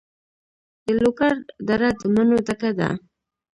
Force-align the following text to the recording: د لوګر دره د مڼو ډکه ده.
د 0.85 0.87
لوګر 0.99 1.35
دره 1.67 1.89
د 1.99 2.01
مڼو 2.13 2.37
ډکه 2.47 2.71
ده. 2.79 2.89